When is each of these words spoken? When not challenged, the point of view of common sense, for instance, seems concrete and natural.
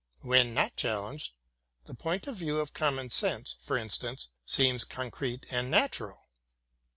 When 0.21 0.55
not 0.55 0.75
challenged, 0.75 1.33
the 1.85 1.93
point 1.93 2.25
of 2.25 2.35
view 2.35 2.59
of 2.59 2.73
common 2.73 3.11
sense, 3.11 3.55
for 3.59 3.77
instance, 3.77 4.29
seems 4.47 4.83
concrete 4.83 5.45
and 5.51 5.69
natural. 5.69 6.27